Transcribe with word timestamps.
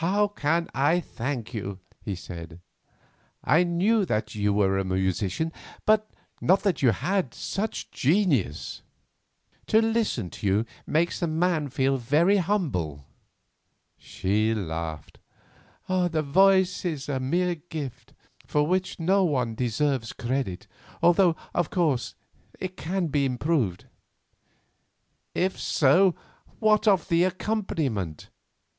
"How 0.00 0.28
can 0.28 0.70
I 0.74 1.00
thank 1.00 1.52
you?" 1.52 1.80
he 2.00 2.14
said. 2.14 2.60
"I 3.44 3.62
knew 3.62 4.06
that 4.06 4.34
you 4.34 4.54
were 4.54 4.78
a 4.78 4.86
musician, 4.86 5.52
but 5.84 6.10
not 6.40 6.62
that 6.62 6.80
you 6.80 6.92
had 6.92 7.34
such 7.34 7.90
genius. 7.90 8.80
To 9.66 9.82
listen 9.82 10.30
to 10.30 10.46
you 10.46 10.64
makes 10.86 11.20
a 11.20 11.26
man 11.26 11.68
feel 11.68 11.98
very 11.98 12.38
humble." 12.38 13.04
She 13.98 14.54
laughed. 14.54 15.18
"The 15.88 16.22
voice 16.22 16.86
is 16.86 17.06
a 17.10 17.20
mere 17.20 17.56
gift, 17.56 18.14
for 18.46 18.66
which 18.66 18.98
no 18.98 19.24
one 19.24 19.54
deserves 19.54 20.14
credit, 20.14 20.66
although, 21.02 21.36
of 21.52 21.68
course, 21.68 22.14
it 22.58 22.78
can 22.78 23.08
be 23.08 23.26
improved." 23.26 23.84
"If 25.34 25.60
so, 25.60 26.14
what 26.60 26.88
of 26.88 27.08
the 27.08 27.24
accompaniment?" 27.24 28.30